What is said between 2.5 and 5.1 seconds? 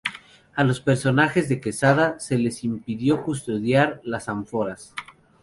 impidió custodiar las ánforas.